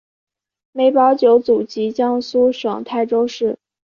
[0.71, 3.59] 梅葆玖祖籍江苏省泰州市。